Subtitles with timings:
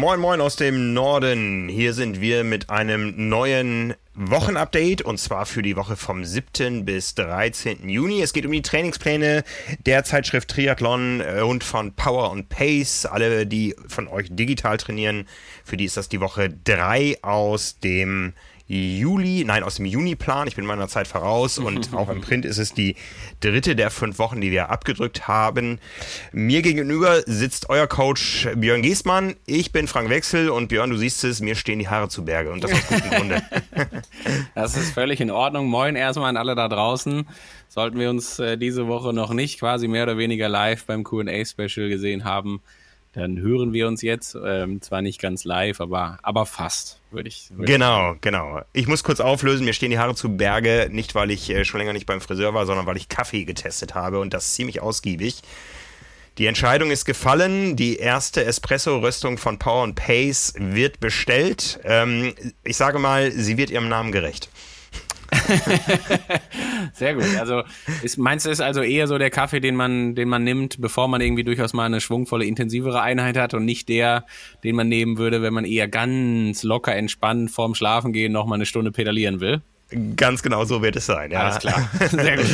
[0.00, 1.68] Moin Moin aus dem Norden.
[1.68, 6.86] Hier sind wir mit einem neuen Wochenupdate und zwar für die Woche vom 7.
[6.86, 7.86] bis 13.
[7.86, 8.22] Juni.
[8.22, 9.44] Es geht um die Trainingspläne
[9.84, 13.04] der Zeitschrift Triathlon äh, und von Power und Pace.
[13.04, 15.28] Alle, die von euch digital trainieren,
[15.64, 18.32] für die ist das die Woche 3 aus dem
[18.72, 20.46] Juli, nein, aus dem Juni-Plan.
[20.46, 22.94] Ich bin meiner Zeit voraus und auch im Print ist es die
[23.40, 25.80] dritte der fünf Wochen, die wir abgedrückt haben.
[26.30, 29.34] Mir gegenüber sitzt euer Coach Björn Giesmann.
[29.44, 32.52] Ich bin Frank Wechsel und Björn, du siehst es, mir stehen die Haare zu Berge
[32.52, 33.42] und das aus gutem Grunde.
[34.54, 35.66] Das ist völlig in Ordnung.
[35.68, 37.26] Moin erstmal an alle da draußen.
[37.68, 41.88] Sollten wir uns äh, diese Woche noch nicht quasi mehr oder weniger live beim QA-Special
[41.88, 42.60] gesehen haben,
[43.12, 44.36] dann hören wir uns jetzt.
[44.42, 47.50] Ähm, zwar nicht ganz live, aber, aber fast, würde ich.
[47.50, 48.62] Würd Genau, genau.
[48.72, 51.78] Ich muss kurz auflösen, mir stehen die Haare zu Berge, nicht weil ich äh, schon
[51.78, 55.42] länger nicht beim Friseur war, sondern weil ich Kaffee getestet habe und das ziemlich ausgiebig.
[56.38, 57.76] Die Entscheidung ist gefallen.
[57.76, 61.80] Die erste Espresso-Röstung von Power and Pace wird bestellt.
[61.84, 64.48] Ähm, ich sage mal, sie wird ihrem Namen gerecht.
[66.92, 67.24] Sehr gut.
[67.38, 67.62] Also
[68.02, 71.08] ist, meinst du, ist also eher so der Kaffee, den man, den man nimmt, bevor
[71.08, 74.26] man irgendwie durchaus mal eine schwungvolle, intensivere Einheit hat und nicht der,
[74.64, 78.66] den man nehmen würde, wenn man eher ganz locker entspannt vorm Schlafengehen noch mal eine
[78.66, 79.62] Stunde pedalieren will?
[80.16, 81.32] Ganz genau so wird es sein.
[81.32, 81.40] Ja.
[81.40, 81.90] Alles klar.
[82.10, 82.46] Sehr gut.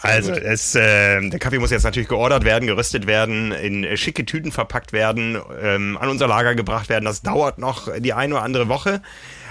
[0.00, 4.24] Also es, äh, der Kaffee muss jetzt natürlich geordert werden, geröstet werden, in äh, schicke
[4.24, 7.04] Tüten verpackt werden, ähm, an unser Lager gebracht werden.
[7.04, 9.02] Das dauert noch die eine oder andere Woche,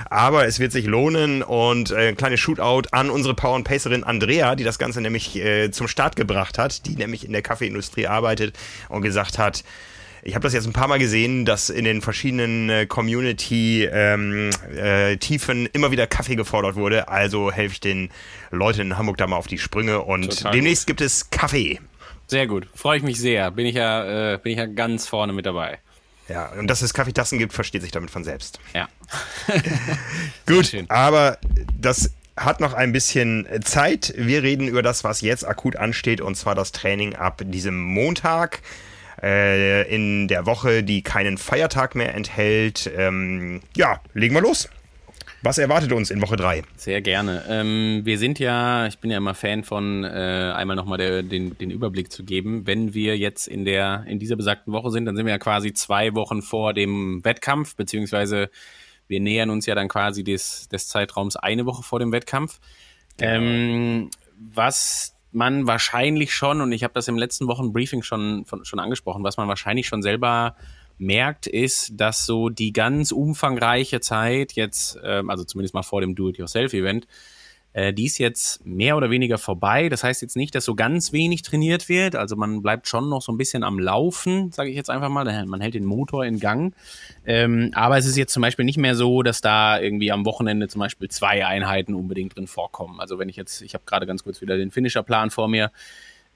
[0.09, 4.05] aber es wird sich lohnen und äh, ein kleines Shootout an unsere Power and Pacerin
[4.05, 8.07] Andrea, die das Ganze nämlich äh, zum Start gebracht hat, die nämlich in der Kaffeeindustrie
[8.07, 9.63] arbeitet und gesagt hat,
[10.25, 15.17] ich habe das jetzt ein paar Mal gesehen, dass in den verschiedenen äh, Community-Tiefen äh,
[15.17, 17.09] Tiefen immer wieder Kaffee gefordert wurde.
[17.09, 18.09] Also helfe ich den
[18.49, 21.79] Leuten in Hamburg da mal auf die Sprünge und Total demnächst gibt es Kaffee.
[22.27, 22.67] Sehr gut.
[22.73, 23.51] Freue ich mich sehr.
[23.51, 25.79] Bin ich ja, äh, bin ich ja ganz vorne mit dabei.
[26.29, 28.59] Ja, und dass es Kaffeetassen gibt, versteht sich damit von selbst.
[28.73, 28.87] Ja.
[30.47, 31.37] Gut, aber
[31.77, 34.13] das hat noch ein bisschen Zeit.
[34.15, 38.61] Wir reden über das, was jetzt akut ansteht, und zwar das Training ab diesem Montag
[39.23, 42.91] äh, in der Woche, die keinen Feiertag mehr enthält.
[42.95, 44.69] Ähm, ja, legen wir los.
[45.41, 46.63] Was erwartet uns in Woche 3?
[46.77, 47.43] Sehr gerne.
[47.49, 50.07] Ähm, wir sind ja, ich bin ja immer Fan von, äh,
[50.55, 52.65] einmal nochmal der, den, den Überblick zu geben.
[52.65, 55.73] Wenn wir jetzt in der, in dieser besagten Woche sind, dann sind wir ja quasi
[55.73, 58.49] zwei Wochen vor dem Wettkampf, beziehungsweise
[59.07, 62.59] wir nähern uns ja dann quasi des, des Zeitraums eine Woche vor dem Wettkampf.
[63.19, 68.79] Ähm, was man wahrscheinlich schon, und ich habe das im letzten Wochenbriefing schon, von, schon
[68.79, 70.55] angesprochen, was man wahrscheinlich schon selber
[70.97, 76.15] merkt, ist, dass so die ganz umfangreiche Zeit jetzt, ähm, also zumindest mal vor dem
[76.15, 77.07] Do-it-yourself-Event,
[77.73, 79.89] äh, die ist jetzt mehr oder weniger vorbei.
[79.89, 82.15] Das heißt jetzt nicht, dass so ganz wenig trainiert wird.
[82.15, 85.25] Also man bleibt schon noch so ein bisschen am Laufen, sage ich jetzt einfach mal.
[85.47, 86.75] Man hält den Motor in Gang.
[87.25, 90.67] Ähm, aber es ist jetzt zum Beispiel nicht mehr so, dass da irgendwie am Wochenende
[90.67, 92.99] zum Beispiel zwei Einheiten unbedingt drin vorkommen.
[92.99, 95.71] Also wenn ich jetzt, ich habe gerade ganz kurz wieder den Finisherplan vor mir.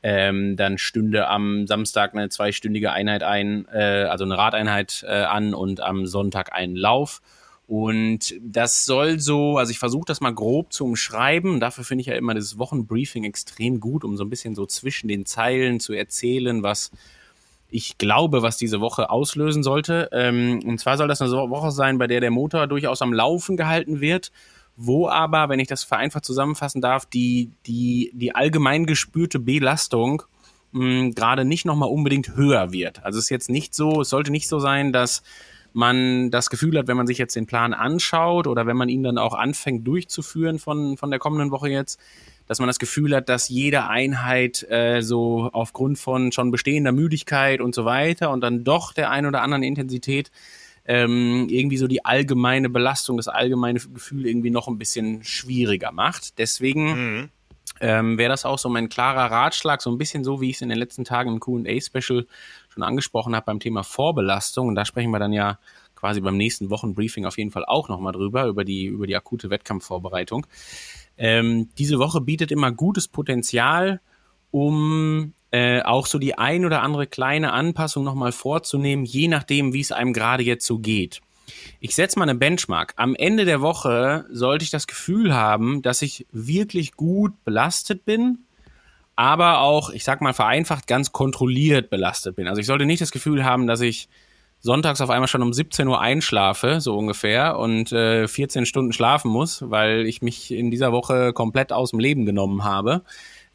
[0.03, 5.55] Ähm, dann stünde am Samstag eine zweistündige Einheit ein, äh, also eine Radeinheit äh, an
[5.55, 7.19] und am Sonntag einen Lauf.
[7.67, 11.59] Und das soll so, also ich versuche das mal grob zu umschreiben.
[11.59, 15.09] Dafür finde ich ja immer das Wochenbriefing extrem gut, um so ein bisschen so zwischen
[15.09, 16.91] den Zeilen zu erzählen, was
[17.69, 20.07] ich glaube, was diese Woche auslösen sollte.
[20.13, 23.57] Ähm, und zwar soll das eine Woche sein, bei der der Motor durchaus am Laufen
[23.57, 24.31] gehalten wird,
[24.77, 30.23] wo aber, wenn ich das vereinfacht zusammenfassen darf, die, die, die allgemein gespürte Belastung
[30.71, 33.03] mh, gerade nicht nochmal unbedingt höher wird.
[33.03, 35.23] Also es ist jetzt nicht so, es sollte nicht so sein, dass
[35.73, 39.03] man das Gefühl hat, wenn man sich jetzt den Plan anschaut oder wenn man ihn
[39.03, 41.99] dann auch anfängt durchzuführen von, von der kommenden Woche jetzt,
[42.47, 47.61] dass man das Gefühl hat, dass jede Einheit äh, so aufgrund von schon bestehender Müdigkeit
[47.61, 50.31] und so weiter und dann doch der ein oder anderen Intensität
[50.85, 56.37] ähm, irgendwie so die allgemeine Belastung, das allgemeine Gefühl irgendwie noch ein bisschen schwieriger macht.
[56.37, 57.29] Deswegen mhm.
[57.81, 60.61] ähm, wäre das auch so mein klarer Ratschlag, so ein bisschen so, wie ich es
[60.61, 62.25] in den letzten Tagen im QA-Special
[62.77, 64.67] schon angesprochen habe beim Thema Vorbelastung.
[64.67, 65.57] Und da sprechen wir dann ja
[65.95, 69.49] quasi beim nächsten Wochenbriefing auf jeden Fall auch nochmal drüber, über die, über die akute
[69.49, 70.45] Wettkampfvorbereitung.
[71.17, 73.99] Ähm, diese Woche bietet immer gutes Potenzial,
[74.51, 79.81] um äh, auch so die ein oder andere kleine Anpassung nochmal vorzunehmen, je nachdem, wie
[79.81, 81.21] es einem gerade jetzt so geht.
[81.79, 82.93] Ich setze mal eine Benchmark.
[82.97, 88.39] Am Ende der Woche sollte ich das Gefühl haben, dass ich wirklich gut belastet bin,
[89.17, 92.47] aber auch, ich sag mal vereinfacht, ganz kontrolliert belastet bin.
[92.47, 94.07] Also ich sollte nicht das Gefühl haben, dass ich
[94.59, 99.29] sonntags auf einmal schon um 17 Uhr einschlafe, so ungefähr, und äh, 14 Stunden schlafen
[99.29, 103.03] muss, weil ich mich in dieser Woche komplett aus dem Leben genommen habe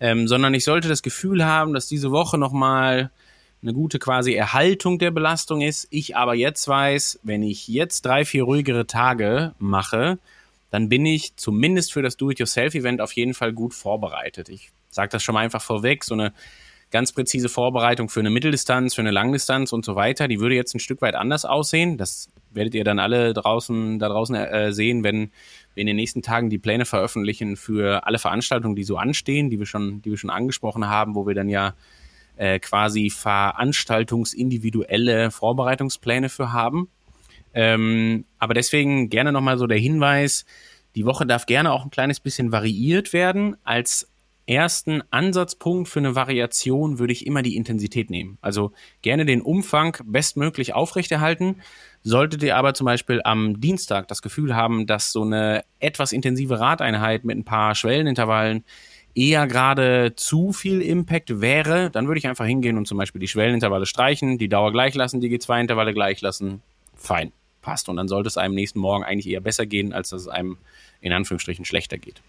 [0.02, 3.12] ähm, sondern ich sollte das Gefühl haben, dass diese Woche nochmal
[3.62, 5.86] eine gute quasi Erhaltung der Belastung ist.
[5.90, 10.18] Ich aber jetzt weiß, wenn ich jetzt drei, vier ruhigere Tage mache,
[10.72, 14.48] dann bin ich zumindest für das Do-it-yourself-Event auf jeden Fall gut vorbereitet.
[14.48, 16.32] Ich sage das schon mal einfach vorweg, so eine
[16.92, 20.72] ganz präzise Vorbereitung für eine Mitteldistanz, für eine Langdistanz und so weiter, die würde jetzt
[20.74, 21.96] ein Stück weit anders aussehen.
[21.96, 25.32] Das werdet ihr dann alle draußen da draußen äh, sehen, wenn
[25.74, 29.58] wir in den nächsten Tagen die Pläne veröffentlichen für alle Veranstaltungen, die so anstehen, die
[29.58, 31.74] wir schon, die wir schon angesprochen haben, wo wir dann ja
[32.36, 36.88] äh, quasi veranstaltungsindividuelle Vorbereitungspläne für haben.
[37.54, 40.44] Ähm, aber deswegen gerne nochmal so der Hinweis,
[40.94, 43.56] die Woche darf gerne auch ein kleines bisschen variiert werden.
[43.64, 44.11] Als
[44.46, 48.38] ersten Ansatzpunkt für eine Variation würde ich immer die Intensität nehmen.
[48.40, 48.72] Also
[49.02, 51.62] gerne den Umfang bestmöglich aufrechterhalten.
[52.02, 56.58] Solltet ihr aber zum Beispiel am Dienstag das Gefühl haben, dass so eine etwas intensive
[56.58, 58.64] Radeinheit mit ein paar Schwellenintervallen
[59.14, 63.28] eher gerade zu viel Impact wäre, dann würde ich einfach hingehen und zum Beispiel die
[63.28, 66.62] Schwellenintervalle streichen, die Dauer gleich lassen, die G2-Intervalle gleich lassen.
[66.94, 67.88] Fein, passt.
[67.88, 70.56] Und dann sollte es einem nächsten Morgen eigentlich eher besser gehen, als dass es einem
[71.00, 72.22] in Anführungsstrichen schlechter geht.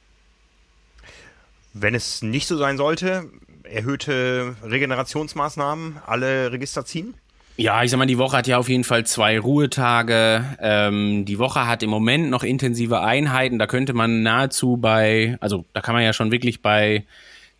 [1.73, 3.29] Wenn es nicht so sein sollte,
[3.63, 7.15] erhöhte Regenerationsmaßnahmen alle Register ziehen?
[7.55, 10.43] Ja, ich sag mal, die Woche hat ja auf jeden Fall zwei Ruhetage.
[10.59, 13.59] Ähm, die Woche hat im Moment noch intensive Einheiten.
[13.59, 17.05] Da könnte man nahezu bei, also da kann man ja schon wirklich bei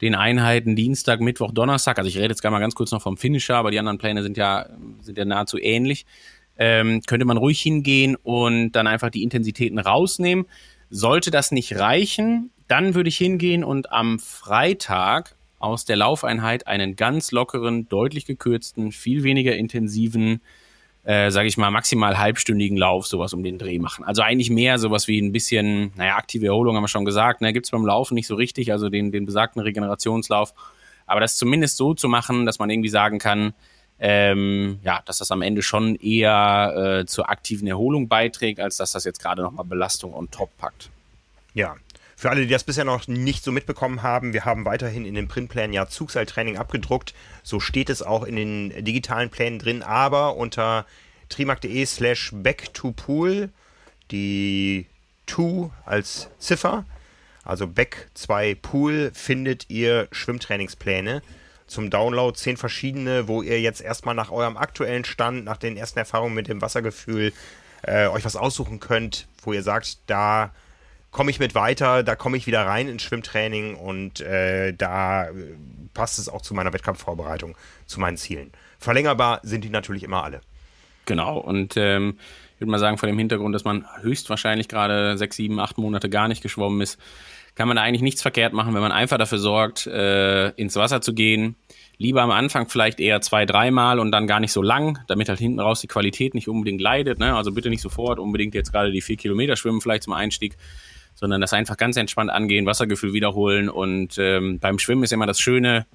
[0.02, 3.18] den Einheiten Dienstag, Mittwoch, Donnerstag, also ich rede jetzt gar mal ganz kurz noch vom
[3.18, 4.66] Finisher, aber die anderen Pläne sind ja,
[5.02, 6.06] sind ja nahezu ähnlich.
[6.58, 10.46] Ähm, könnte man ruhig hingehen und dann einfach die Intensitäten rausnehmen.
[10.90, 16.96] Sollte das nicht reichen, dann würde ich hingehen und am Freitag aus der Laufeinheit einen
[16.96, 20.42] ganz lockeren, deutlich gekürzten, viel weniger intensiven,
[21.06, 24.04] äh, sage ich mal, maximal halbstündigen Lauf, sowas um den Dreh machen.
[24.04, 27.54] Also eigentlich mehr sowas wie ein bisschen, naja, aktive Erholung haben wir schon gesagt, ne,
[27.54, 30.54] gibt es beim Laufen nicht so richtig, also den, den besagten Regenerationslauf.
[31.06, 33.54] Aber das zumindest so zu machen, dass man irgendwie sagen kann,
[34.00, 38.92] ähm, ja, dass das am Ende schon eher äh, zur aktiven Erholung beiträgt, als dass
[38.92, 40.90] das jetzt gerade nochmal Belastung on top packt.
[41.54, 41.76] Ja,
[42.24, 45.28] für alle, die das bisher noch nicht so mitbekommen haben, wir haben weiterhin in den
[45.28, 47.14] Printplänen ja Zugseiltraining abgedruckt.
[47.44, 50.86] So steht es auch in den digitalen Plänen drin, aber unter
[51.28, 53.50] trimark.de slash back to pool,
[54.10, 54.86] die
[55.28, 56.86] 2 als Ziffer,
[57.44, 61.24] also back 2 pool, findet ihr Schwimmtrainingspläne
[61.68, 62.38] zum Download.
[62.38, 66.48] Zehn verschiedene, wo ihr jetzt erstmal nach eurem aktuellen Stand, nach den ersten Erfahrungen mit
[66.48, 67.34] dem Wassergefühl,
[67.82, 70.54] äh, euch was aussuchen könnt, wo ihr sagt, da
[71.14, 75.34] komme ich mit weiter, da komme ich wieder rein ins Schwimmtraining und äh, da äh,
[75.94, 78.52] passt es auch zu meiner Wettkampfvorbereitung, zu meinen Zielen.
[78.80, 80.42] Verlängerbar sind die natürlich immer alle.
[81.06, 82.18] Genau, und ähm,
[82.56, 86.10] ich würde mal sagen, vor dem Hintergrund, dass man höchstwahrscheinlich gerade sechs, sieben, acht Monate
[86.10, 87.00] gar nicht geschwommen ist,
[87.56, 91.02] kann man da eigentlich nichts verkehrt machen, wenn man einfach dafür sorgt, äh, ins Wasser
[91.02, 91.56] zu gehen.
[91.98, 95.38] Lieber am Anfang vielleicht eher zwei, dreimal und dann gar nicht so lang, damit halt
[95.38, 97.20] hinten raus die Qualität nicht unbedingt leidet.
[97.20, 97.36] Ne?
[97.36, 100.58] Also bitte nicht sofort unbedingt jetzt gerade die vier Kilometer schwimmen, vielleicht zum Einstieg,
[101.16, 103.70] sondern das einfach ganz entspannt angehen, Wassergefühl wiederholen.
[103.70, 105.86] Und ähm, beim Schwimmen ist immer das Schöne,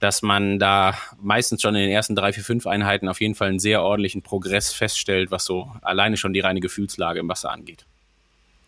[0.00, 3.48] dass man da meistens schon in den ersten drei, vier, fünf Einheiten auf jeden Fall
[3.48, 7.86] einen sehr ordentlichen Progress feststellt, was so alleine schon die reine Gefühlslage im Wasser angeht.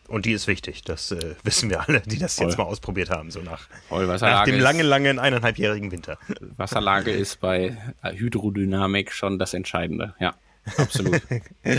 [0.09, 2.47] Und die ist wichtig, das äh, wissen wir alle, die das Voll.
[2.47, 6.17] jetzt mal ausprobiert haben, so nach, nach dem langen, langen eineinhalbjährigen Winter.
[6.57, 10.35] Wasserlage ist bei Hydrodynamik schon das Entscheidende, ja.
[10.77, 11.23] Absolut.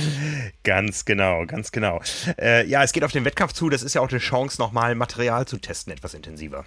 [0.63, 2.01] ganz genau, ganz genau.
[2.39, 3.70] Äh, ja, es geht auf den Wettkampf zu.
[3.70, 6.65] Das ist ja auch eine Chance, nochmal Material zu testen, etwas intensiver.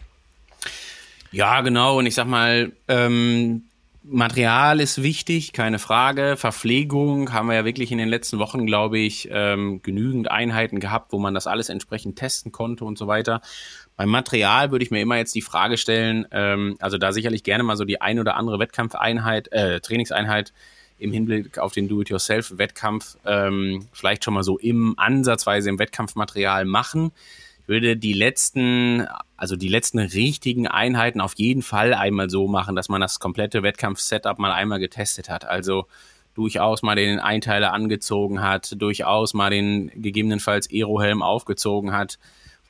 [1.33, 1.99] Ja, genau.
[1.99, 3.65] Und ich sag mal, ähm,
[4.03, 6.37] Material ist wichtig, keine Frage.
[6.37, 11.13] Verpflegung haben wir ja wirklich in den letzten Wochen, glaube ich, ähm, genügend Einheiten gehabt,
[11.13, 13.43] wo man das alles entsprechend testen konnte und so weiter.
[13.97, 17.63] Beim Material würde ich mir immer jetzt die Frage stellen, ähm, also da sicherlich gerne
[17.63, 20.55] mal so die ein oder andere Wettkampfeinheit, äh, Trainingseinheit
[21.01, 27.13] im Hinblick auf den Do-it-yourself-Wettkampf ähm, vielleicht schon mal so im Ansatzweise im Wettkampfmaterial machen.
[27.63, 32.77] Ich würde die letzten, also die letzten richtigen Einheiten auf jeden Fall einmal so machen,
[32.77, 35.45] dass man das komplette Wettkampf-Setup mal einmal getestet hat.
[35.45, 35.87] Also
[36.35, 42.19] durchaus mal den Einteiler angezogen hat, durchaus mal den gegebenenfalls Aerohelm aufgezogen hat,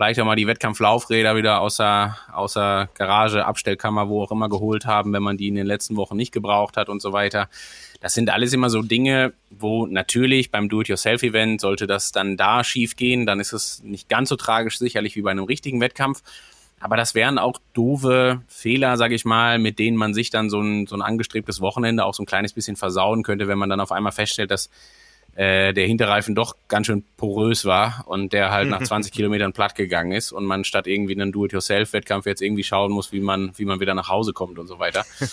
[0.00, 5.12] vielleicht auch mal die Wettkampflaufräder wieder außer, außer Garage, Abstellkammer, wo auch immer geholt haben,
[5.12, 7.50] wenn man die in den letzten Wochen nicht gebraucht hat und so weiter.
[8.00, 12.96] Das sind alles immer so Dinge, wo natürlich beim Do-it-yourself-Event sollte das dann da schief
[12.96, 16.22] gehen, dann ist es nicht ganz so tragisch sicherlich wie bei einem richtigen Wettkampf.
[16.80, 20.62] Aber das wären auch doofe Fehler, sage ich mal, mit denen man sich dann so
[20.62, 23.80] ein, so ein angestrebtes Wochenende auch so ein kleines bisschen versauen könnte, wenn man dann
[23.80, 24.70] auf einmal feststellt, dass
[25.40, 29.74] äh, der Hinterreifen doch ganz schön porös war und der halt nach 20 Kilometern platt
[29.74, 33.64] gegangen ist und man statt irgendwie einen Do-it-yourself-Wettkampf jetzt irgendwie schauen muss, wie man, wie
[33.64, 35.04] man wieder nach Hause kommt und so weiter.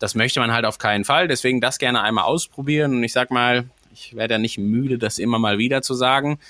[0.00, 1.28] Das möchte man halt auf keinen Fall.
[1.28, 2.96] Deswegen das gerne einmal ausprobieren.
[2.96, 6.40] Und ich sag mal, ich werde ja nicht müde, das immer mal wieder zu sagen.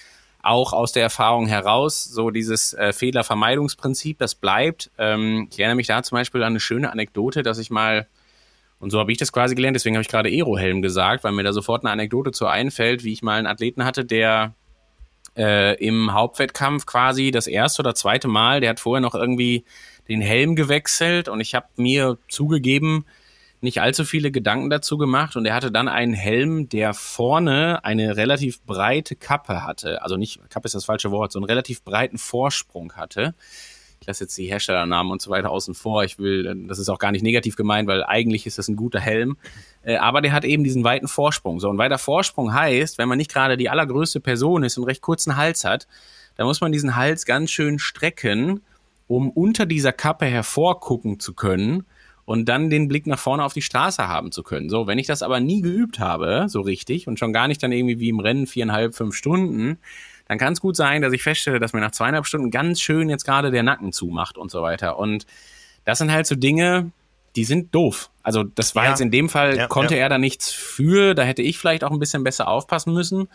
[0.42, 4.90] Auch aus der Erfahrung heraus, so dieses äh, Fehlervermeidungsprinzip, das bleibt.
[4.97, 8.09] Ähm, ich erinnere mich da zum Beispiel an eine schöne Anekdote, dass ich mal
[8.85, 11.43] und so habe ich das quasi gelernt, deswegen habe ich gerade Aerohelm gesagt, weil mir
[11.43, 14.53] da sofort eine Anekdote zu einfällt, wie ich mal einen Athleten hatte, der
[15.38, 19.64] äh, im Hauptwettkampf quasi das erste oder zweite Mal, der hat vorher noch irgendwie
[20.07, 23.07] den Helm gewechselt und ich habe mir zugegeben,
[23.62, 28.19] nicht allzu viele Gedanken dazu gemacht und er hatte dann einen Helm, der vorne eine
[28.19, 30.03] relativ breite Kappe hatte.
[30.03, 33.35] Also nicht, Kappe ist das falsche Wort, so einen relativ breiten Vorsprung hatte
[34.04, 36.04] ich lasse jetzt die Herstellernamen und so weiter außen vor.
[36.04, 39.00] Ich will, das ist auch gar nicht negativ gemeint, weil eigentlich ist das ein guter
[39.00, 39.38] Helm.
[39.82, 41.58] Äh, aber der hat eben diesen weiten Vorsprung.
[41.58, 45.00] So, ein weiter Vorsprung heißt, wenn man nicht gerade die allergrößte Person ist und recht
[45.00, 45.88] kurzen Hals hat,
[46.37, 48.61] dann muss man diesen Hals ganz schön strecken,
[49.06, 51.87] um unter dieser Kappe hervorgucken zu können
[52.26, 54.68] und dann den Blick nach vorne auf die Straße haben zu können.
[54.68, 57.73] So, wenn ich das aber nie geübt habe, so richtig, und schon gar nicht dann
[57.73, 59.78] irgendwie wie im Rennen viereinhalb, fünf Stunden,
[60.26, 63.09] dann kann es gut sein, dass ich feststelle, dass mir nach zweieinhalb Stunden ganz schön
[63.09, 64.99] jetzt gerade der Nacken zumacht und so weiter.
[64.99, 65.26] Und
[65.85, 66.93] das sind halt so Dinge,
[67.37, 68.11] die sind doof.
[68.23, 68.90] Also das war ja.
[68.90, 70.02] jetzt in dem Fall, ja, konnte ja.
[70.02, 73.28] er da nichts für, da hätte ich vielleicht auch ein bisschen besser aufpassen müssen.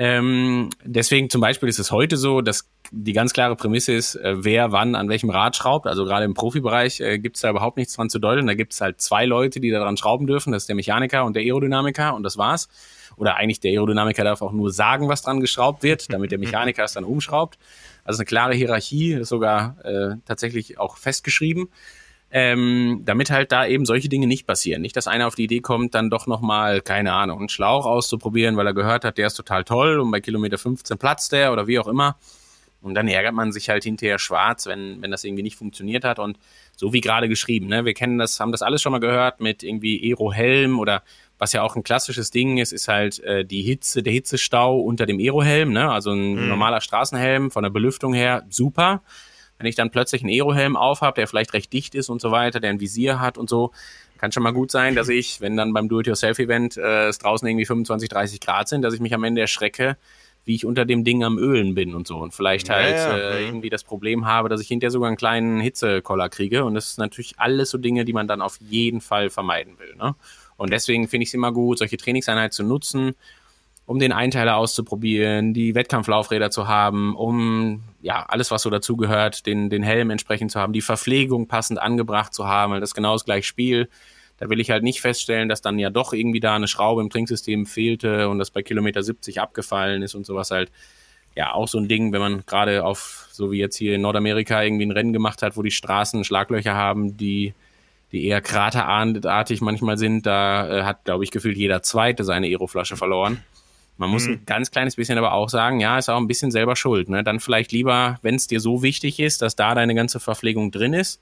[0.00, 4.44] Ähm, deswegen zum Beispiel ist es heute so, dass die ganz klare Prämisse ist, äh,
[4.44, 5.88] wer wann an welchem Rad schraubt.
[5.88, 8.46] Also gerade im Profibereich äh, gibt es da überhaupt nichts dran zu deuteln.
[8.46, 10.52] Da gibt es halt zwei Leute, die daran schrauben dürfen.
[10.52, 12.68] Das ist der Mechaniker und der Aerodynamiker und das war's
[13.18, 16.84] oder eigentlich der Aerodynamiker darf auch nur sagen, was dran geschraubt wird, damit der Mechaniker
[16.84, 17.58] es dann umschraubt.
[18.04, 21.68] Also eine klare Hierarchie, ist sogar äh, tatsächlich auch festgeschrieben.
[22.30, 24.82] Ähm, damit halt da eben solche Dinge nicht passieren.
[24.82, 28.58] Nicht, dass einer auf die Idee kommt, dann doch nochmal, keine Ahnung, einen Schlauch auszuprobieren,
[28.58, 31.66] weil er gehört hat, der ist total toll und bei Kilometer 15 platzt der oder
[31.66, 32.16] wie auch immer.
[32.80, 36.18] Und dann ärgert man sich halt hinterher schwarz, wenn, wenn das irgendwie nicht funktioniert hat.
[36.18, 36.38] Und
[36.76, 39.62] so wie gerade geschrieben, ne, wir kennen das, haben das alles schon mal gehört mit
[39.62, 41.02] irgendwie Aero-Helm oder
[41.38, 45.06] was ja auch ein klassisches Ding ist, ist halt äh, die Hitze, der Hitzestau unter
[45.06, 45.90] dem Aerohelm, ne?
[45.90, 46.48] Also ein mhm.
[46.48, 49.02] normaler Straßenhelm von der Belüftung her super.
[49.58, 52.60] Wenn ich dann plötzlich einen Aerohelm aufhab, der vielleicht recht dicht ist und so weiter,
[52.60, 53.72] der ein Visier hat und so,
[54.18, 57.64] kann schon mal gut sein, dass ich, wenn dann beim Do-it-yourself-Event äh, es draußen irgendwie
[57.66, 59.96] 25, 30 Grad sind, dass ich mich am Ende erschrecke,
[60.44, 62.16] wie ich unter dem Ding am Ölen bin und so.
[62.16, 63.30] Und vielleicht halt ja, ja.
[63.30, 66.64] Äh, irgendwie das Problem habe, dass ich hinterher sogar einen kleinen Hitzekoller kriege.
[66.64, 69.94] Und das ist natürlich alles so Dinge, die man dann auf jeden Fall vermeiden will.
[69.96, 70.14] Ne?
[70.58, 73.14] Und deswegen finde ich es immer gut, solche Trainingseinheiten zu nutzen,
[73.86, 79.70] um den Einteiler auszuprobieren, die Wettkampflaufräder zu haben, um ja alles, was so dazugehört, den,
[79.70, 83.24] den Helm entsprechend zu haben, die Verpflegung passend angebracht zu haben, weil das genau das
[83.24, 83.88] gleiche Spiel.
[84.36, 87.08] Da will ich halt nicht feststellen, dass dann ja doch irgendwie da eine Schraube im
[87.08, 90.70] Trinksystem fehlte und das bei Kilometer 70 abgefallen ist und sowas halt.
[91.36, 94.60] Ja, auch so ein Ding, wenn man gerade auf, so wie jetzt hier in Nordamerika
[94.60, 97.54] irgendwie ein Rennen gemacht hat, wo die Straßen Schlaglöcher haben, die
[98.12, 102.96] die eher kraterartig manchmal sind, da äh, hat, glaube ich, gefühlt jeder Zweite seine Aeroflasche
[102.96, 103.42] verloren.
[103.98, 104.34] Man muss mhm.
[104.34, 107.08] ein ganz kleines bisschen aber auch sagen, ja, ist auch ein bisschen selber schuld.
[107.08, 107.24] Ne?
[107.24, 110.94] Dann vielleicht lieber, wenn es dir so wichtig ist, dass da deine ganze Verpflegung drin
[110.94, 111.20] ist,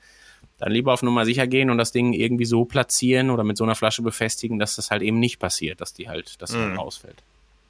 [0.58, 3.64] dann lieber auf Nummer sicher gehen und das Ding irgendwie so platzieren oder mit so
[3.64, 6.68] einer Flasche befestigen, dass das halt eben nicht passiert, dass die halt, dass halt mhm.
[6.68, 7.22] halt rausfällt.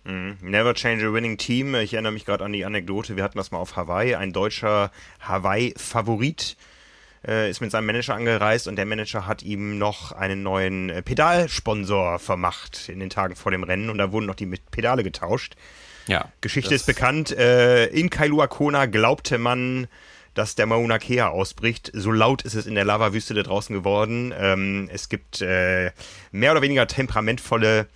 [0.04, 0.36] Mhm.
[0.42, 1.74] Never change a winning team.
[1.76, 4.90] Ich erinnere mich gerade an die Anekdote, wir hatten das mal auf Hawaii, ein deutscher
[5.20, 6.56] Hawaii-Favorit
[7.26, 11.02] äh, ist mit seinem Manager angereist und der Manager hat ihm noch einen neuen äh,
[11.02, 15.56] Pedalsponsor vermacht in den Tagen vor dem Rennen und da wurden noch die Pedale getauscht.
[16.06, 16.30] Ja.
[16.40, 17.36] Geschichte ist bekannt.
[17.36, 19.88] Äh, in Kailua Kona glaubte man,
[20.34, 21.90] dass der Mauna Kea ausbricht.
[21.94, 24.32] So laut ist es in der Lavawüste da draußen geworden.
[24.38, 25.90] Ähm, es gibt äh,
[26.30, 27.88] mehr oder weniger temperamentvolle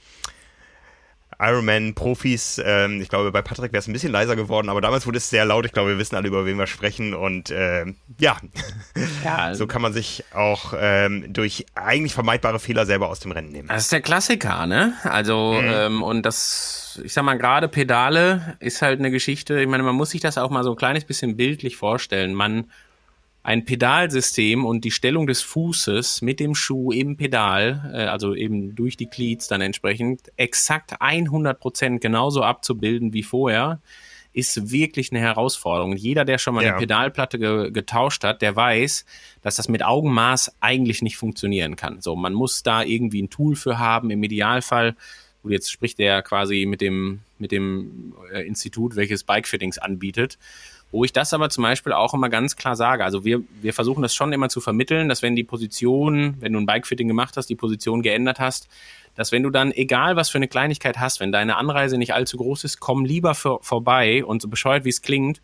[1.41, 2.61] Ironman-Profis.
[2.65, 5.31] Ähm, ich glaube, bei Patrick wäre es ein bisschen leiser geworden, aber damals wurde es
[5.31, 5.65] sehr laut.
[5.65, 7.15] Ich glaube, wir wissen alle, über wen wir sprechen.
[7.15, 7.87] Und äh,
[8.19, 8.37] ja,
[9.25, 13.51] ja so kann man sich auch ähm, durch eigentlich vermeidbare Fehler selber aus dem Rennen
[13.51, 13.69] nehmen.
[13.69, 14.95] Das ist der Klassiker, ne?
[15.05, 15.69] Also, mhm.
[15.69, 19.61] ähm, und das, ich sag mal, gerade Pedale ist halt eine Geschichte.
[19.61, 22.35] Ich meine, man muss sich das auch mal so ein kleines bisschen bildlich vorstellen.
[22.35, 22.67] Man
[23.43, 28.75] ein Pedalsystem und die Stellung des Fußes mit dem Schuh im Pedal, äh, also eben
[28.75, 33.81] durch die Cleats dann entsprechend, exakt 100 Prozent genauso abzubilden wie vorher,
[34.33, 35.97] ist wirklich eine Herausforderung.
[35.97, 36.71] Jeder, der schon mal ja.
[36.71, 39.05] eine Pedalplatte ge getauscht hat, der weiß,
[39.43, 42.01] dass das mit Augenmaß eigentlich nicht funktionieren kann.
[42.01, 44.11] So, man muss da irgendwie ein Tool für haben.
[44.11, 44.95] Im Idealfall,
[45.43, 50.39] gut, jetzt spricht der quasi mit dem, mit dem äh, Institut, welches Bikefittings anbietet.
[50.93, 54.03] Wo ich das aber zum Beispiel auch immer ganz klar sage, also wir, wir versuchen
[54.03, 57.47] das schon immer zu vermitteln, dass wenn die Position, wenn du ein Bikefitting gemacht hast,
[57.47, 58.69] die Position geändert hast,
[59.15, 62.39] dass wenn du dann, egal was für eine Kleinigkeit hast, wenn deine Anreise nicht allzu
[62.39, 65.41] groß ist, komm lieber für, vorbei und so bescheuert wie es klingt,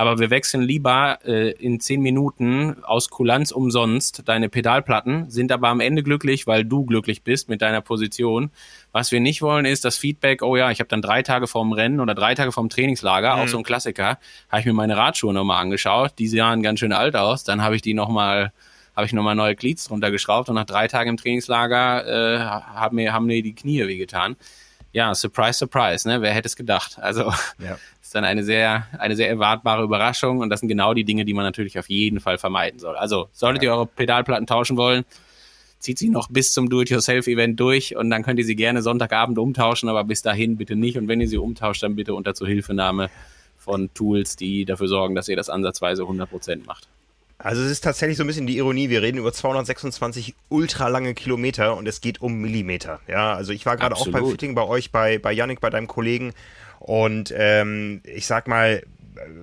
[0.00, 5.68] aber wir wechseln lieber äh, in zehn Minuten aus Kulanz umsonst deine Pedalplatten, sind aber
[5.68, 8.50] am Ende glücklich, weil du glücklich bist mit deiner Position.
[8.92, 11.72] Was wir nicht wollen, ist das Feedback, oh ja, ich habe dann drei Tage vorm
[11.72, 13.42] Rennen oder drei Tage vorm Trainingslager, mhm.
[13.42, 16.94] auch so ein Klassiker, habe ich mir meine Radschuhe nochmal angeschaut, die sahen ganz schön
[16.94, 18.54] alt aus, dann habe ich die nochmal
[18.96, 22.96] habe ich nochmal neue Cleats drunter geschraubt und nach drei Tagen im Trainingslager äh, haben
[22.96, 24.36] mir, haben mir die Knie wehgetan
[24.92, 26.20] ja, surprise, surprise, ne?
[26.20, 26.98] Wer hätte es gedacht?
[26.98, 27.78] Also ja.
[28.02, 31.34] ist dann eine sehr, eine sehr erwartbare Überraschung und das sind genau die Dinge, die
[31.34, 32.96] man natürlich auf jeden Fall vermeiden soll.
[32.96, 33.70] Also solltet ja.
[33.70, 35.04] ihr eure Pedalplatten tauschen wollen,
[35.78, 39.88] zieht sie noch bis zum Do-it-yourself-Event durch und dann könnt ihr sie gerne Sonntagabend umtauschen,
[39.88, 40.98] aber bis dahin bitte nicht.
[40.98, 43.10] Und wenn ihr sie umtauscht, dann bitte unter Zuhilfenahme
[43.56, 46.88] von Tools, die dafür sorgen, dass ihr das ansatzweise 100% macht.
[47.42, 51.74] Also es ist tatsächlich so ein bisschen die Ironie, wir reden über 226 ultralange Kilometer
[51.76, 53.00] und es geht um Millimeter.
[53.08, 55.86] Ja, also ich war gerade auch beim Fitting bei euch, bei, bei Yannick, bei deinem
[55.86, 56.34] Kollegen.
[56.80, 58.82] Und ähm, ich sag mal,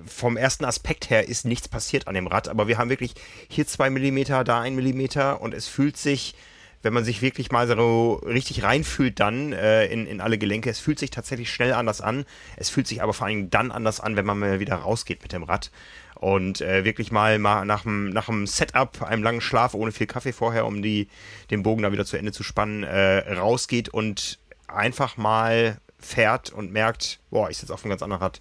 [0.06, 3.14] vom ersten Aspekt her ist nichts passiert an dem Rad, aber wir haben wirklich
[3.48, 5.40] hier zwei Millimeter, da ein Millimeter.
[5.40, 6.36] Und es fühlt sich,
[6.82, 10.78] wenn man sich wirklich mal so richtig reinfühlt dann äh, in, in alle Gelenke, es
[10.78, 12.26] fühlt sich tatsächlich schnell anders an.
[12.56, 15.32] Es fühlt sich aber vor allem dann anders an, wenn man mal wieder rausgeht mit
[15.32, 15.72] dem Rad
[16.18, 20.32] und äh, wirklich mal, mal nach dem nach Setup, einem langen Schlaf ohne viel Kaffee
[20.32, 21.08] vorher, um die,
[21.50, 26.72] den Bogen da wieder zu Ende zu spannen, äh, rausgeht und einfach mal fährt und
[26.72, 28.40] merkt, boah, ich sitze auf einem ganz anderen Rad.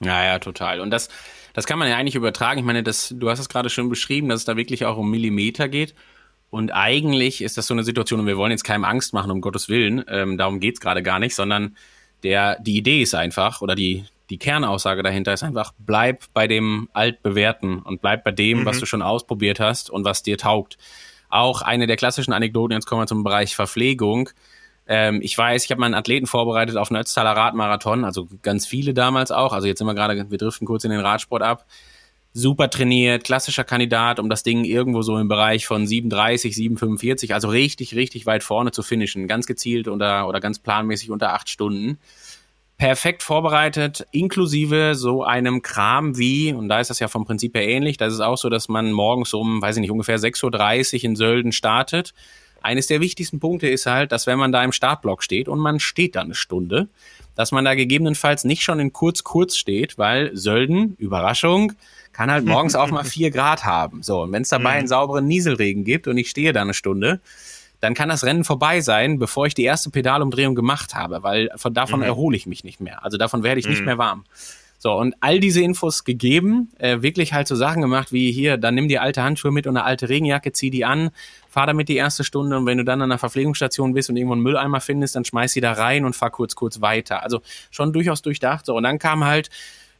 [0.00, 0.80] Ja, ja, total.
[0.80, 1.10] Und das,
[1.52, 2.58] das kann man ja eigentlich übertragen.
[2.58, 5.10] Ich meine, das, du hast es gerade schon beschrieben, dass es da wirklich auch um
[5.10, 5.94] Millimeter geht.
[6.48, 9.40] Und eigentlich ist das so eine Situation, und wir wollen jetzt keinem Angst machen, um
[9.40, 11.76] Gottes Willen, ähm, darum geht's gerade gar nicht, sondern
[12.22, 16.88] der, die Idee ist einfach, oder die, die Kernaussage dahinter ist einfach, bleib bei dem
[16.92, 18.64] Altbewährten und bleib bei dem, mhm.
[18.64, 20.78] was du schon ausprobiert hast und was dir taugt.
[21.28, 24.30] Auch eine der klassischen Anekdoten, jetzt kommen wir zum Bereich Verpflegung.
[24.86, 28.94] Ähm, ich weiß, ich habe meinen Athleten vorbereitet auf einen Ötztaler Radmarathon, also ganz viele
[28.94, 29.52] damals auch.
[29.52, 31.66] Also jetzt sind wir gerade, wir driften kurz in den Radsport ab.
[32.32, 37.48] Super trainiert, klassischer Kandidat, um das Ding irgendwo so im Bereich von 37, 745, also
[37.48, 39.26] richtig, richtig weit vorne zu finishen.
[39.26, 41.98] Ganz gezielt unter, oder ganz planmäßig unter acht Stunden
[42.80, 47.68] perfekt vorbereitet, inklusive so einem Kram wie, und da ist das ja vom Prinzip her
[47.68, 50.94] ähnlich, da ist es auch so, dass man morgens um, weiß ich nicht, ungefähr 6.30
[50.96, 52.14] Uhr in Sölden startet.
[52.62, 55.78] Eines der wichtigsten Punkte ist halt, dass wenn man da im Startblock steht und man
[55.78, 56.88] steht da eine Stunde,
[57.34, 61.74] dass man da gegebenenfalls nicht schon in kurz-kurz steht, weil Sölden, Überraschung,
[62.14, 64.02] kann halt morgens auch mal vier Grad haben.
[64.02, 64.78] So, und wenn es dabei mhm.
[64.78, 67.20] einen sauberen Nieselregen gibt und ich stehe da eine Stunde,
[67.80, 71.74] dann kann das Rennen vorbei sein, bevor ich die erste Pedalumdrehung gemacht habe, weil von
[71.74, 72.06] davon mhm.
[72.06, 73.04] erhole ich mich nicht mehr.
[73.04, 73.72] Also davon werde ich mhm.
[73.72, 74.24] nicht mehr warm.
[74.82, 78.74] So, und all diese Infos gegeben, äh, wirklich halt so Sachen gemacht wie hier, dann
[78.74, 81.10] nimm die alte Handschuhe mit und eine alte Regenjacke, zieh die an,
[81.50, 84.32] fahr damit die erste Stunde und wenn du dann an einer Verpflegungsstation bist und irgendwo
[84.32, 87.22] einen Mülleimer findest, dann schmeiß sie da rein und fahr kurz, kurz weiter.
[87.22, 88.64] Also schon durchaus durchdacht.
[88.64, 89.50] So, und dann kam halt,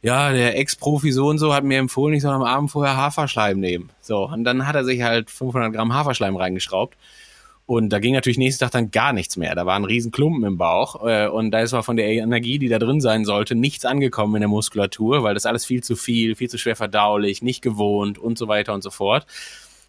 [0.01, 3.59] ja, der Ex-Profi so und so hat mir empfohlen, ich soll am Abend vorher Haferschleim
[3.59, 3.91] nehmen.
[4.01, 6.97] So, und dann hat er sich halt 500 Gramm Haferschleim reingeschraubt.
[7.71, 9.55] Und da ging natürlich nächsten Tag dann gar nichts mehr.
[9.55, 11.07] Da war ein riesen Klumpen im Bauch.
[11.07, 14.35] Äh, und da ist zwar von der Energie, die da drin sein sollte, nichts angekommen
[14.35, 18.17] in der Muskulatur, weil das alles viel zu viel, viel zu schwer verdaulich, nicht gewohnt
[18.19, 19.25] und so weiter und so fort.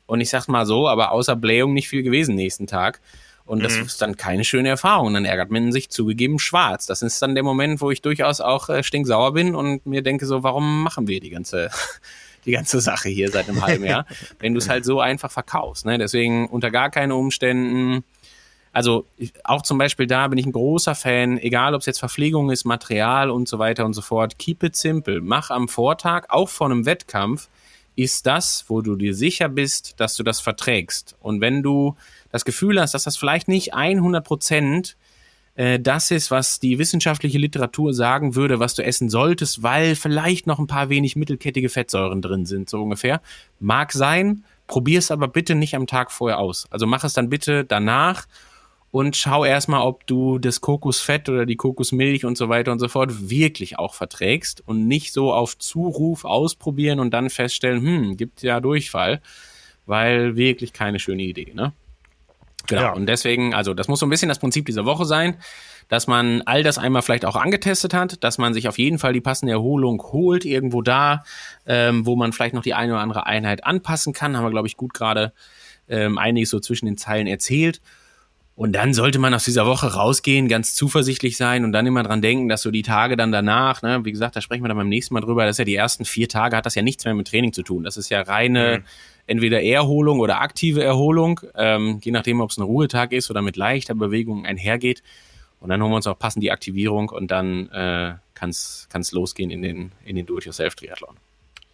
[0.07, 3.01] Und ich sag's mal so, aber außer Blähung nicht viel gewesen nächsten Tag.
[3.47, 3.87] Und das mhm.
[3.87, 5.13] ist dann keine schöne Erfahrung.
[5.13, 6.87] Dann ärgert man sich zugegeben schwarz.
[6.87, 10.27] Das ist dann der Moment, wo ich durchaus auch äh, stinksauer bin und mir denke
[10.27, 11.69] so, warum machen wir die ganze
[12.45, 14.07] die ganze Sache hier seit einem halben Jahr,
[14.39, 15.87] wenn du es halt so einfach verkaufst.
[15.87, 15.99] Ne?
[15.99, 18.05] Deswegen unter gar keinen Umständen.
[18.73, 19.07] Also
[19.45, 22.65] auch zum Beispiel da bin ich ein großer Fan, egal ob es jetzt Verpflegung ist,
[22.65, 24.39] Material und so weiter und so fort.
[24.39, 25.21] Keep it simple.
[25.21, 27.49] Mach am Vortag, auch vor einem Wettkampf,
[27.95, 31.17] ist das, wo du dir sicher bist, dass du das verträgst.
[31.21, 31.97] Und wenn du
[32.31, 34.97] das Gefühl hast, dass das vielleicht nicht 100 Prozent
[35.55, 40.47] äh, das ist, was die wissenschaftliche Literatur sagen würde, was du essen solltest, weil vielleicht
[40.47, 43.21] noch ein paar wenig mittelkettige Fettsäuren drin sind, so ungefähr.
[43.61, 46.67] Mag sein, probier es aber bitte nicht am Tag vorher aus.
[46.71, 48.27] Also mach es dann bitte danach
[48.91, 52.89] und schau erstmal, ob du das Kokosfett oder die Kokosmilch und so weiter und so
[52.89, 58.43] fort wirklich auch verträgst und nicht so auf Zuruf ausprobieren und dann feststellen, hm, gibt
[58.43, 59.21] ja Durchfall,
[59.87, 61.73] weil wirklich keine schöne Idee, ne?
[62.67, 62.83] Genau.
[62.83, 62.93] Ja.
[62.93, 65.37] Und deswegen, also das muss so ein bisschen das Prinzip dieser Woche sein,
[65.89, 69.13] dass man all das einmal vielleicht auch angetestet hat, dass man sich auf jeden Fall
[69.13, 71.25] die passende Erholung holt, irgendwo da,
[71.67, 74.37] ähm, wo man vielleicht noch die eine oder andere Einheit anpassen kann.
[74.37, 75.33] Haben wir, glaube ich, gut gerade
[75.89, 77.81] ähm, einiges so zwischen den Zeilen erzählt.
[78.55, 82.21] Und dann sollte man aus dieser Woche rausgehen, ganz zuversichtlich sein und dann immer dran
[82.21, 84.91] denken, dass so die Tage dann danach, ne, wie gesagt, da sprechen wir dann beim
[84.91, 87.15] nächsten Mal drüber, das ist ja die ersten vier Tage, hat das ja nichts mehr
[87.15, 87.83] mit Training zu tun.
[87.83, 88.83] Das ist ja reine,
[89.27, 93.57] entweder Erholung oder aktive Erholung, ähm, je nachdem, ob es ein Ruhetag ist oder mit
[93.57, 95.03] leichter Bewegung einhergeht.
[95.61, 99.51] Und dann holen wir uns auch passend die Aktivierung und dann äh, kann es losgehen
[99.51, 101.17] in den, in den Do-it-yourself-Triathlon.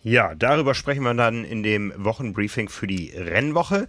[0.02, 3.88] Ja, darüber sprechen wir dann in dem Wochenbriefing für die Rennwoche.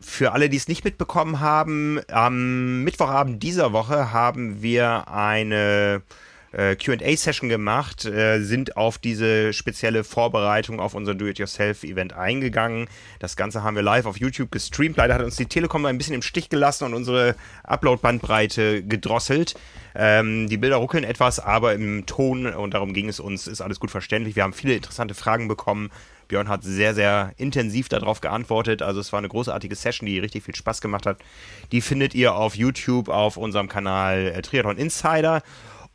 [0.00, 6.02] Für alle, die es nicht mitbekommen haben, am Mittwochabend dieser Woche haben wir eine
[6.52, 12.88] äh, QA-Session gemacht, äh, sind auf diese spezielle Vorbereitung auf unser Do-It-Yourself-Event eingegangen.
[13.18, 14.96] Das Ganze haben wir live auf YouTube gestreamt.
[14.96, 17.34] Leider hat uns die Telekom ein bisschen im Stich gelassen und unsere
[17.64, 19.54] Upload-Bandbreite gedrosselt.
[19.94, 23.80] Ähm, die Bilder ruckeln etwas, aber im Ton, und darum ging es uns, ist alles
[23.80, 24.36] gut verständlich.
[24.36, 25.90] Wir haben viele interessante Fragen bekommen.
[26.30, 28.82] Björn hat sehr, sehr intensiv darauf geantwortet.
[28.82, 31.18] Also es war eine großartige Session, die richtig viel Spaß gemacht hat.
[31.72, 35.42] Die findet ihr auf YouTube auf unserem Kanal äh, Triathlon Insider.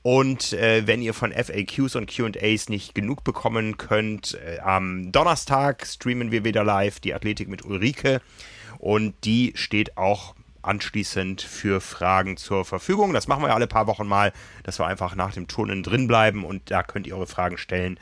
[0.06, 5.84] Und äh, wenn ihr von FAQs und QAs nicht genug bekommen könnt, äh, am Donnerstag
[5.84, 8.22] streamen wir wieder live die Athletik mit Ulrike.
[8.78, 13.14] Und die steht auch anschließend für Fragen zur Verfügung.
[13.14, 16.06] Das machen wir ja alle paar Wochen mal, dass wir einfach nach dem Turnen drin
[16.06, 18.00] bleiben und da könnt ihr eure Fragen stellen.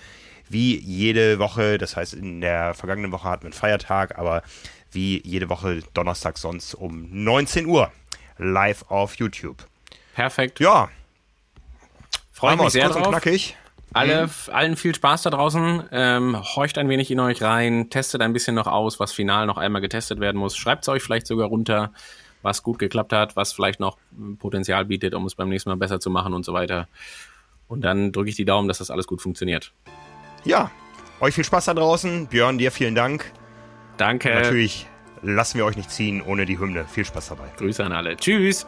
[0.49, 4.43] Wie jede Woche, das heißt, in der vergangenen Woche hatten wir einen Feiertag, aber
[4.91, 7.93] wie jede Woche Donnerstag sonst um 19 Uhr
[8.37, 9.65] live auf YouTube.
[10.15, 10.59] Perfekt.
[10.59, 10.89] Ja,
[12.43, 13.07] Freue mich sehr drauf.
[13.07, 13.55] knackig.
[13.93, 15.83] Alle, allen viel Spaß da draußen.
[15.91, 19.57] Ähm, horcht ein wenig in euch rein, testet ein bisschen noch aus, was final noch
[19.57, 20.57] einmal getestet werden muss.
[20.57, 21.91] Schreibt es euch vielleicht sogar runter,
[22.41, 23.97] was gut geklappt hat, was vielleicht noch
[24.39, 26.87] Potenzial bietet, um es beim nächsten Mal besser zu machen und so weiter.
[27.67, 29.71] Und dann drücke ich die Daumen, dass das alles gut funktioniert.
[30.43, 30.69] Ja,
[31.21, 32.27] euch viel Spaß da draußen.
[32.27, 33.31] Björn, dir vielen Dank.
[33.95, 34.33] Danke.
[34.33, 34.87] Natürlich
[35.21, 36.85] lassen wir euch nicht ziehen ohne die Hymne.
[36.85, 37.45] Viel Spaß dabei.
[37.57, 38.17] Grüße an alle.
[38.17, 38.67] Tschüss.